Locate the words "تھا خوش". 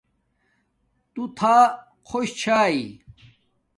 1.37-2.27